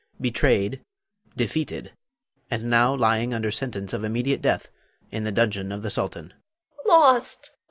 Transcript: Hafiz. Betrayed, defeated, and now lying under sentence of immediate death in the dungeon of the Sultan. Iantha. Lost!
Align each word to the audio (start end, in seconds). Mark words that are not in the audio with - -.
Hafiz. 0.13 0.19
Betrayed, 0.21 0.81
defeated, 1.37 1.91
and 2.49 2.71
now 2.71 2.95
lying 2.95 3.35
under 3.35 3.51
sentence 3.51 3.93
of 3.93 4.03
immediate 4.03 4.41
death 4.41 4.67
in 5.11 5.25
the 5.25 5.31
dungeon 5.31 5.71
of 5.71 5.83
the 5.83 5.91
Sultan. 5.91 6.33
Iantha. 6.87 6.87
Lost! 6.87 7.51